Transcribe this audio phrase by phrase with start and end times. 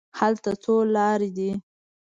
[0.19, 1.51] هلته څو لارې دي.